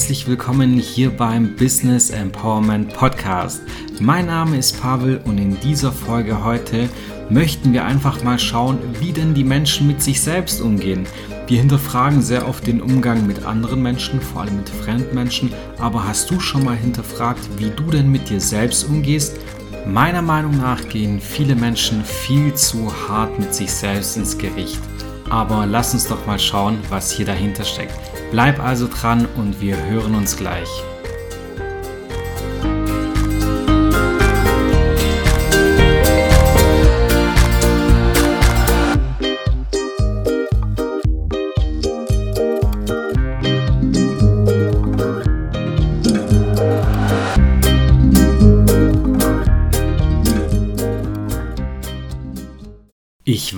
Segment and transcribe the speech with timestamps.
[0.00, 3.60] herzlich willkommen hier beim Business Empowerment Podcast.
[4.00, 6.88] Mein Name ist Pavel und in dieser Folge heute
[7.28, 11.06] möchten wir einfach mal schauen, wie denn die Menschen mit sich selbst umgehen.
[11.48, 16.30] Wir hinterfragen sehr oft den Umgang mit anderen Menschen, vor allem mit Fremdmenschen, aber hast
[16.30, 19.36] du schon mal hinterfragt, wie du denn mit dir selbst umgehst?
[19.86, 24.80] Meiner Meinung nach gehen viele Menschen viel zu hart mit sich selbst ins Gericht.
[25.28, 28.09] Aber lass uns doch mal schauen, was hier dahinter steckt.
[28.30, 30.68] Bleib also dran und wir hören uns gleich.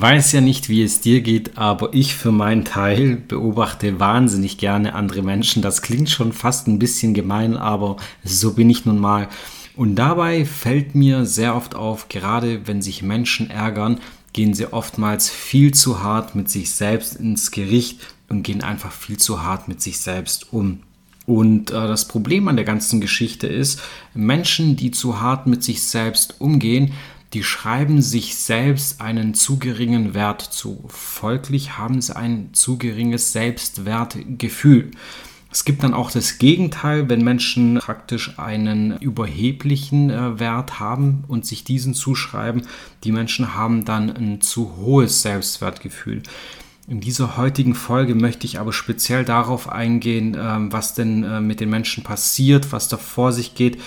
[0.03, 4.95] Weiß ja nicht, wie es dir geht, aber ich für meinen Teil beobachte wahnsinnig gerne
[4.95, 5.63] andere Menschen.
[5.63, 9.29] Das klingt schon fast ein bisschen gemein, aber so bin ich nun mal.
[9.77, 14.01] Und dabei fällt mir sehr oft auf, gerade wenn sich Menschen ärgern,
[14.33, 19.19] gehen sie oftmals viel zu hart mit sich selbst ins Gericht und gehen einfach viel
[19.19, 20.81] zu hart mit sich selbst um.
[21.27, 23.81] Und äh, das Problem an der ganzen Geschichte ist,
[24.15, 26.93] Menschen, die zu hart mit sich selbst umgehen,
[27.33, 30.85] die schreiben sich selbst einen zu geringen Wert zu.
[30.89, 34.91] Folglich haben sie ein zu geringes Selbstwertgefühl.
[35.51, 41.45] Es gibt dann auch das Gegenteil, wenn Menschen praktisch einen überheblichen äh, Wert haben und
[41.45, 42.63] sich diesen zuschreiben.
[43.05, 46.23] Die Menschen haben dann ein zu hohes Selbstwertgefühl.
[46.89, 51.61] In dieser heutigen Folge möchte ich aber speziell darauf eingehen, äh, was denn äh, mit
[51.61, 53.79] den Menschen passiert, was da vor sich geht,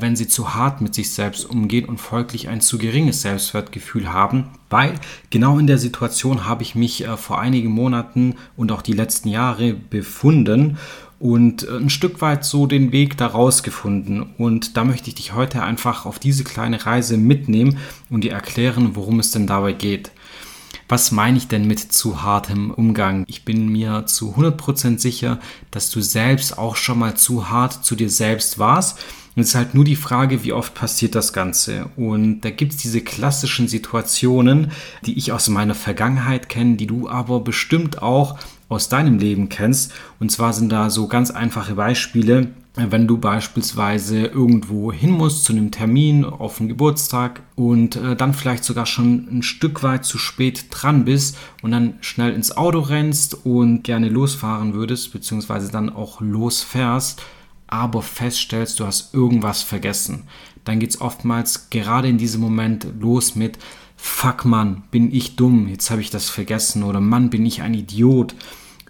[0.00, 4.50] wenn sie zu hart mit sich selbst umgehen und folglich ein zu geringes Selbstwertgefühl haben.
[4.70, 4.94] Weil
[5.30, 9.28] genau in der Situation habe ich mich äh, vor einigen Monaten und auch die letzten
[9.28, 10.78] Jahre befunden
[11.18, 14.34] und äh, ein Stück weit so den Weg daraus gefunden.
[14.38, 17.78] Und da möchte ich dich heute einfach auf diese kleine Reise mitnehmen
[18.10, 20.10] und dir erklären, worum es denn dabei geht.
[20.88, 23.24] Was meine ich denn mit zu hartem Umgang?
[23.26, 25.40] Ich bin mir zu 100% sicher,
[25.70, 28.98] dass du selbst auch schon mal zu hart zu dir selbst warst
[29.36, 31.90] und es ist halt nur die Frage, wie oft passiert das Ganze.
[31.96, 34.70] Und da gibt es diese klassischen Situationen,
[35.04, 39.92] die ich aus meiner Vergangenheit kenne, die du aber bestimmt auch aus deinem Leben kennst.
[40.20, 42.52] Und zwar sind da so ganz einfache Beispiele.
[42.76, 48.34] Wenn du beispielsweise irgendwo hin musst zu einem Termin auf einen Geburtstag und äh, dann
[48.34, 52.80] vielleicht sogar schon ein Stück weit zu spät dran bist und dann schnell ins Auto
[52.80, 57.22] rennst und gerne losfahren würdest, beziehungsweise dann auch losfährst,
[57.68, 60.24] aber feststellst, du hast irgendwas vergessen,
[60.64, 63.56] dann geht es oftmals gerade in diesem Moment los mit
[63.96, 67.74] Fuck Mann, bin ich dumm, jetzt habe ich das vergessen oder Mann, bin ich ein
[67.74, 68.34] Idiot.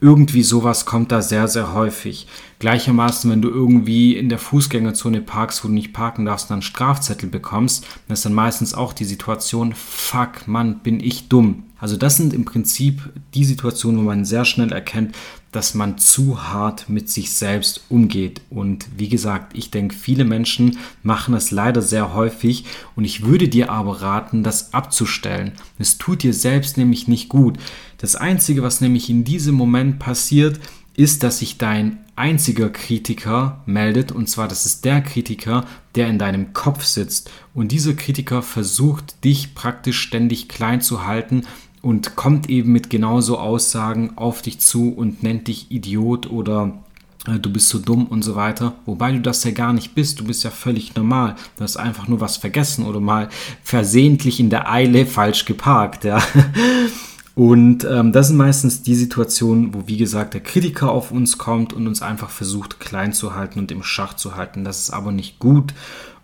[0.00, 2.26] Irgendwie sowas kommt da sehr, sehr häufig.
[2.58, 7.28] Gleichermaßen, wenn du irgendwie in der Fußgängerzone parkst, wo du nicht parken darfst, dann Strafzettel
[7.28, 11.64] bekommst, dann ist dann meistens auch die Situation, fuck, Mann, bin ich dumm.
[11.78, 13.02] Also das sind im Prinzip
[13.34, 15.14] die Situationen, wo man sehr schnell erkennt,
[15.54, 18.40] dass man zu hart mit sich selbst umgeht.
[18.50, 22.64] Und wie gesagt, ich denke, viele Menschen machen das leider sehr häufig
[22.96, 25.52] und ich würde dir aber raten, das abzustellen.
[25.78, 27.58] Es tut dir selbst nämlich nicht gut.
[27.98, 30.58] Das Einzige, was nämlich in diesem Moment passiert,
[30.96, 36.18] ist, dass sich dein einziger Kritiker meldet, und zwar das ist der Kritiker, der in
[36.18, 37.30] deinem Kopf sitzt.
[37.54, 41.42] Und dieser Kritiker versucht dich praktisch ständig klein zu halten
[41.82, 46.84] und kommt eben mit genauso Aussagen auf dich zu und nennt dich Idiot oder
[47.26, 48.74] äh, du bist so dumm und so weiter.
[48.86, 50.20] Wobei du das ja gar nicht bist.
[50.20, 51.36] Du bist ja völlig normal.
[51.56, 53.28] Du hast einfach nur was vergessen oder mal
[53.62, 56.04] versehentlich in der Eile falsch geparkt.
[56.04, 56.22] Ja.
[57.34, 61.72] Und ähm, das sind meistens die Situationen, wo, wie gesagt, der Kritiker auf uns kommt
[61.72, 64.62] und uns einfach versucht, klein zu halten und im Schach zu halten.
[64.62, 65.74] Das ist aber nicht gut.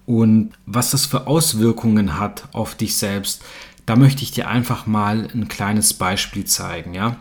[0.07, 3.43] Und was das für Auswirkungen hat auf dich selbst,
[3.87, 7.17] da möchte ich dir einfach mal ein kleines Beispiel zeigen, ja.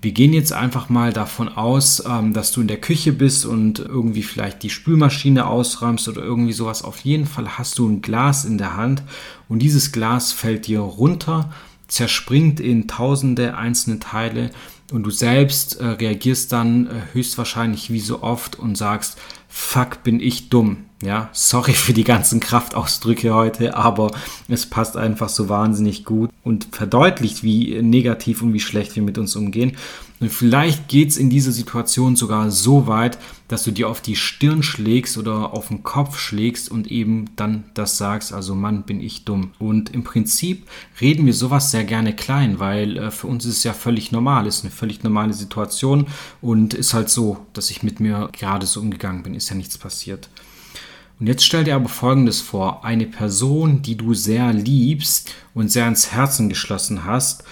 [0.00, 3.78] Wir gehen jetzt einfach mal davon aus, ähm, dass du in der Küche bist und
[3.78, 6.82] irgendwie vielleicht die Spülmaschine ausräumst oder irgendwie sowas.
[6.82, 9.02] Auf jeden Fall hast du ein Glas in der Hand
[9.48, 11.50] und dieses Glas fällt dir runter,
[11.88, 14.50] zerspringt in tausende einzelne Teile
[14.92, 20.20] und du selbst äh, reagierst dann äh, höchstwahrscheinlich wie so oft und sagst, fuck, bin
[20.20, 20.84] ich dumm.
[21.04, 24.10] Ja, sorry für die ganzen Kraftausdrücke heute, aber
[24.48, 29.18] es passt einfach so wahnsinnig gut und verdeutlicht, wie negativ und wie schlecht wir mit
[29.18, 29.76] uns umgehen.
[30.20, 33.18] Und vielleicht geht es in dieser Situation sogar so weit,
[33.48, 37.64] dass du dir auf die Stirn schlägst oder auf den Kopf schlägst und eben dann
[37.74, 39.50] das sagst, also Mann, bin ich dumm.
[39.58, 40.66] Und im Prinzip
[41.02, 44.46] reden wir sowas sehr gerne klein, weil äh, für uns ist es ja völlig normal,
[44.46, 46.06] ist eine völlig normale Situation
[46.40, 49.76] und ist halt so, dass ich mit mir gerade so umgegangen bin, ist ja nichts
[49.76, 50.30] passiert.
[51.20, 55.86] Und jetzt stell dir aber Folgendes vor, eine Person, die du sehr liebst und sehr
[55.86, 57.44] ins Herzen geschlossen hast,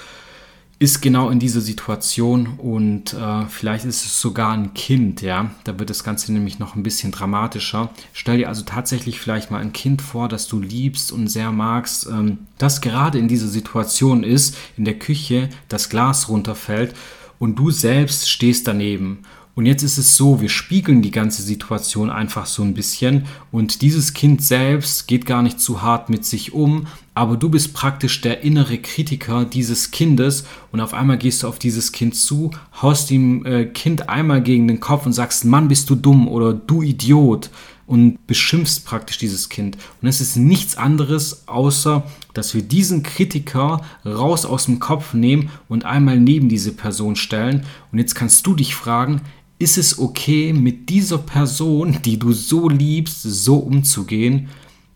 [0.83, 5.53] ist genau in dieser Situation und äh, vielleicht ist es sogar ein Kind, ja.
[5.63, 7.91] Da wird das Ganze nämlich noch ein bisschen dramatischer.
[8.13, 12.09] Stell dir also tatsächlich vielleicht mal ein Kind vor, das du liebst und sehr magst,
[12.09, 16.97] ähm, das gerade in dieser Situation ist, in der Küche das Glas runterfällt
[17.39, 19.21] und du selbst stehst daneben
[19.55, 23.83] und jetzt ist es so, wir spiegeln die ganze Situation einfach so ein bisschen und
[23.83, 28.23] dieses Kind selbst geht gar nicht zu hart mit sich um, aber du bist praktisch
[28.23, 32.51] der innere Kritiker dieses Kindes und auf einmal gehst du auf dieses Kind zu,
[32.81, 36.55] haust dem äh, Kind einmal gegen den Kopf und sagst, Mann, bist du dumm oder
[36.55, 37.51] du Idiot
[37.87, 39.77] und beschimpfst praktisch dieses Kind.
[40.01, 45.51] Und es ist nichts anderes, außer dass wir diesen Kritiker raus aus dem Kopf nehmen
[45.69, 47.67] und einmal neben diese Person stellen.
[47.91, 49.21] Und jetzt kannst du dich fragen,
[49.63, 54.49] ist es okay, mit dieser Person, die du so liebst, so umzugehen?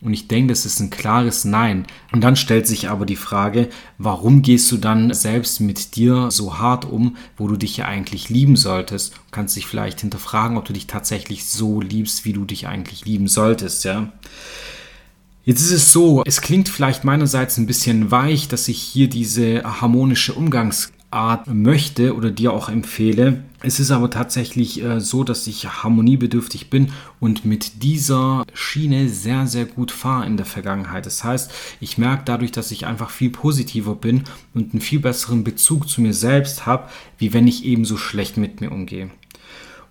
[0.03, 1.87] Und ich denke, das ist ein klares Nein.
[2.13, 6.59] Und dann stellt sich aber die Frage, warum gehst du dann selbst mit dir so
[6.59, 9.15] hart um, wo du dich ja eigentlich lieben solltest?
[9.15, 13.05] Du kannst dich vielleicht hinterfragen, ob du dich tatsächlich so liebst, wie du dich eigentlich
[13.05, 14.13] lieben solltest, ja?
[15.45, 19.63] Jetzt ist es so, es klingt vielleicht meinerseits ein bisschen weich, dass ich hier diese
[19.63, 23.45] harmonische Umgangs Art möchte oder dir auch empfehle.
[23.63, 29.47] Es ist aber tatsächlich äh, so, dass ich harmoniebedürftig bin und mit dieser Schiene sehr,
[29.47, 31.07] sehr gut fahre in der Vergangenheit.
[31.07, 31.51] Das heißt,
[31.81, 34.25] ich merke dadurch, dass ich einfach viel positiver bin
[34.55, 36.89] und einen viel besseren Bezug zu mir selbst habe,
[37.19, 39.11] wie wenn ich eben so schlecht mit mir umgehe.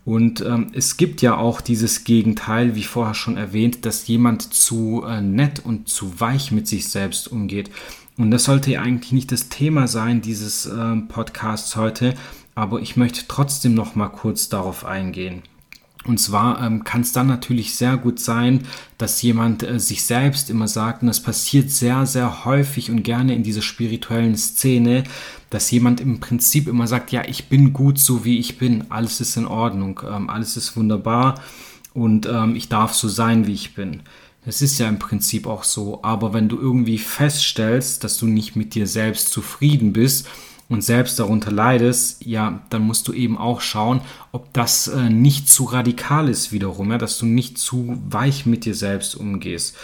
[0.06, 5.04] Und ähm, es gibt ja auch dieses Gegenteil, wie vorher schon erwähnt, dass jemand zu
[5.04, 7.72] äh, nett und zu weich mit sich selbst umgeht.
[8.18, 12.14] Und das sollte ja eigentlich nicht das Thema sein dieses äh, Podcasts heute,
[12.56, 15.44] aber ich möchte trotzdem noch mal kurz darauf eingehen.
[16.06, 18.62] Und zwar ähm, kann es dann natürlich sehr gut sein,
[18.98, 23.36] dass jemand äh, sich selbst immer sagt, und das passiert sehr, sehr häufig und gerne
[23.36, 25.04] in dieser spirituellen Szene,
[25.50, 29.20] dass jemand im Prinzip immer sagt, ja, ich bin gut so wie ich bin, alles
[29.20, 31.42] ist in Ordnung, ähm, alles ist wunderbar
[31.94, 34.02] und ähm, ich darf so sein, wie ich bin.
[34.46, 38.56] Es ist ja im Prinzip auch so, aber wenn du irgendwie feststellst, dass du nicht
[38.56, 40.28] mit dir selbst zufrieden bist
[40.70, 44.02] und selbst darunter leidest, ja, dann musst du eben auch schauen,
[44.32, 48.66] ob das äh, nicht zu radikal ist wiederum, ja, dass du nicht zu weich mit
[48.66, 49.76] dir selbst umgehst.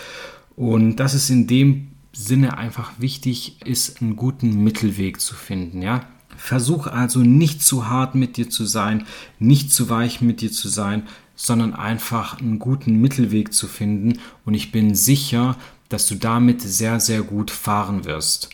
[0.55, 6.05] Und das ist in dem Sinne einfach wichtig, ist einen guten Mittelweg zu finden, ja.
[6.37, 9.05] Versuch also nicht zu hart mit dir zu sein,
[9.37, 11.03] nicht zu weich mit dir zu sein,
[11.41, 14.19] sondern einfach einen guten Mittelweg zu finden.
[14.45, 15.57] Und ich bin sicher,
[15.89, 18.49] dass du damit sehr, sehr gut fahren wirst.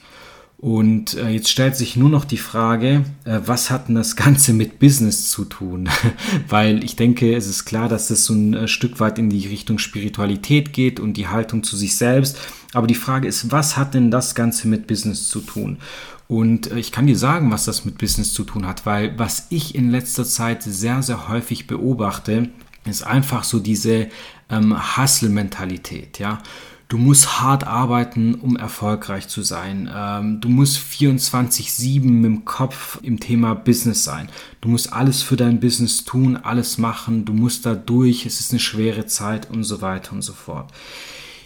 [0.58, 4.54] Und äh, jetzt stellt sich nur noch die Frage, äh, was hat denn das Ganze
[4.54, 5.90] mit Business zu tun?
[6.48, 9.48] Weil ich denke, es ist klar, dass es so ein äh, Stück weit in die
[9.48, 12.38] Richtung Spiritualität geht und die Haltung zu sich selbst.
[12.74, 15.78] Aber die Frage ist, was hat denn das Ganze mit Business zu tun?
[16.30, 19.76] Und ich kann dir sagen, was das mit Business zu tun hat, weil was ich
[19.76, 22.50] in letzter Zeit sehr, sehr häufig beobachte,
[22.88, 24.10] ist einfach so diese
[24.50, 26.40] ähm, Hustle-Mentalität, ja.
[26.90, 29.90] Du musst hart arbeiten, um erfolgreich zu sein.
[29.94, 34.30] Ähm, du musst 24-7 mit dem Kopf im Thema Business sein.
[34.62, 37.26] Du musst alles für dein Business tun, alles machen.
[37.26, 38.26] Du musst da durch.
[38.26, 40.72] Es ist eine schwere Zeit und so weiter und so fort.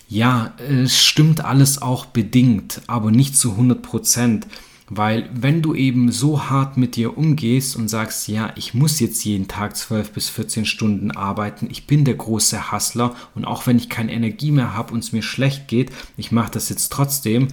[0.07, 4.45] Ja, es stimmt alles auch bedingt, aber nicht zu 100 Prozent.
[4.93, 9.24] Weil wenn du eben so hart mit dir umgehst und sagst, ja, ich muss jetzt
[9.24, 13.77] jeden Tag 12 bis 14 Stunden arbeiten, ich bin der große Hustler und auch wenn
[13.77, 17.48] ich keine Energie mehr habe und es mir schlecht geht, ich mache das jetzt trotzdem,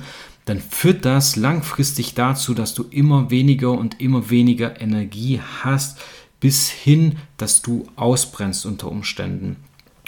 [0.47, 6.01] dann führt das langfristig dazu, dass du immer weniger und immer weniger Energie hast,
[6.41, 9.55] bis hin, dass du ausbrennst unter Umständen.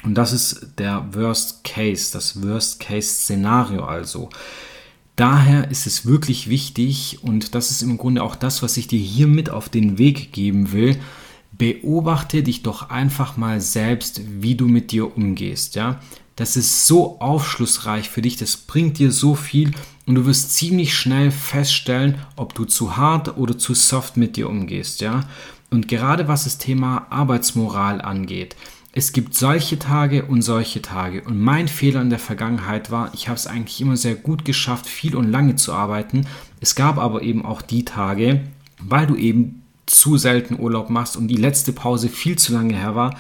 [0.03, 4.31] Und das ist der Worst Case, das Worst Case Szenario also.
[5.21, 8.99] Daher ist es wirklich wichtig, und das ist im Grunde auch das, was ich dir
[8.99, 10.99] hier mit auf den Weg geben will,
[11.53, 16.01] beobachte dich doch einfach mal selbst, wie du mit dir umgehst, ja?
[16.37, 19.73] Das ist so aufschlussreich für dich, das bringt dir so viel
[20.07, 24.49] und du wirst ziemlich schnell feststellen, ob du zu hart oder zu soft mit dir
[24.49, 25.29] umgehst, ja?
[25.71, 28.57] Und gerade was das Thema Arbeitsmoral angeht,
[28.93, 31.23] es gibt solche Tage und solche Tage.
[31.23, 34.87] Und mein Fehler in der Vergangenheit war, ich habe es eigentlich immer sehr gut geschafft,
[34.87, 36.27] viel und lange zu arbeiten.
[36.61, 38.41] Es gab aber eben auch die Tage,
[38.81, 42.95] weil du eben zu selten Urlaub machst und die letzte Pause viel zu lange her
[42.95, 43.17] war,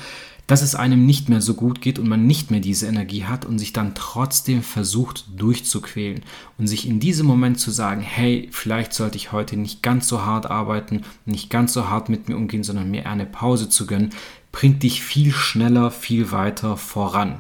[0.50, 3.44] dass es einem nicht mehr so gut geht und man nicht mehr diese Energie hat
[3.44, 6.22] und sich dann trotzdem versucht durchzuquälen
[6.58, 10.22] und sich in diesem Moment zu sagen, hey, vielleicht sollte ich heute nicht ganz so
[10.22, 14.10] hart arbeiten, nicht ganz so hart mit mir umgehen, sondern mir eine Pause zu gönnen,
[14.52, 17.38] bringt dich viel schneller, viel weiter voran.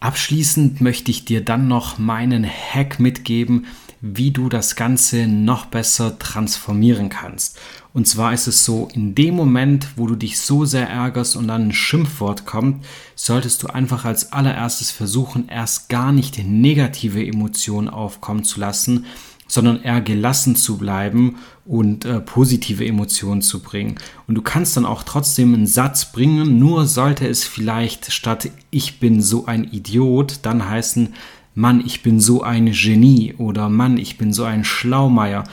[0.00, 3.66] Abschließend möchte ich dir dann noch meinen Hack mitgeben,
[4.02, 7.58] wie du das Ganze noch besser transformieren kannst.
[7.94, 11.48] Und zwar ist es so, in dem Moment, wo du dich so sehr ärgerst und
[11.48, 12.84] dann ein Schimpfwort kommt,
[13.14, 19.06] solltest du einfach als allererstes versuchen, erst gar nicht negative Emotionen aufkommen zu lassen,
[19.46, 23.96] sondern eher gelassen zu bleiben und äh, positive Emotionen zu bringen.
[24.26, 29.00] Und du kannst dann auch trotzdem einen Satz bringen, nur sollte es vielleicht statt ich
[29.00, 31.14] bin so ein Idiot dann heißen,
[31.54, 35.44] Mann, ich bin so ein Genie oder Mann, ich bin so ein Schlaumeier.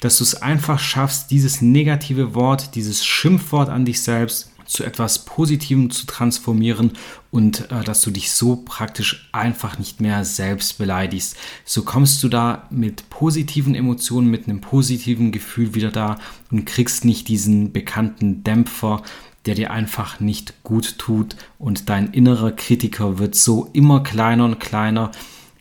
[0.00, 5.24] Dass du es einfach schaffst, dieses negative Wort, dieses Schimpfwort an dich selbst zu etwas
[5.24, 6.92] Positivem zu transformieren
[7.32, 11.36] und äh, dass du dich so praktisch einfach nicht mehr selbst beleidigst.
[11.64, 16.18] So kommst du da mit positiven Emotionen, mit einem positiven Gefühl wieder da
[16.52, 19.02] und kriegst nicht diesen bekannten Dämpfer,
[19.46, 24.60] der dir einfach nicht gut tut und dein innerer Kritiker wird so immer kleiner und
[24.60, 25.10] kleiner.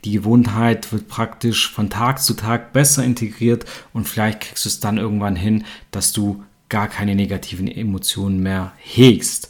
[0.04, 4.80] Die Gewohnheit wird praktisch von Tag zu Tag besser integriert und vielleicht kriegst du es
[4.82, 9.50] dann irgendwann hin, dass du gar keine negativen Emotionen mehr hegst.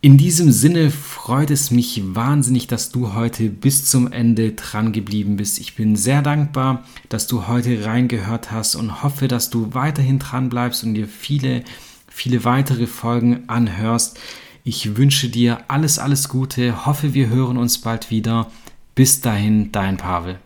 [0.00, 0.92] In diesem Sinne
[1.26, 5.58] freut es mich wahnsinnig, dass du heute bis zum Ende dran geblieben bist.
[5.58, 10.48] Ich bin sehr dankbar, dass du heute reingehört hast und hoffe, dass du weiterhin dran
[10.48, 11.64] bleibst und dir viele,
[12.06, 14.20] viele weitere Folgen anhörst.
[14.62, 18.48] Ich wünsche dir alles, alles Gute, hoffe, wir hören uns bald wieder.
[18.94, 20.38] Bis dahin, dein Pavel.